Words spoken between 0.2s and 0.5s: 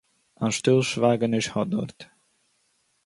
א